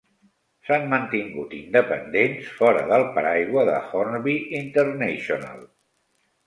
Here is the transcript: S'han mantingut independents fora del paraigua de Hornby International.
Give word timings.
S'han 0.69 0.87
mantingut 0.93 1.53
independents 1.57 2.49
fora 2.63 2.83
del 2.93 3.07
paraigua 3.19 3.67
de 3.71 3.79
Hornby 3.93 4.37
International. 4.65 5.65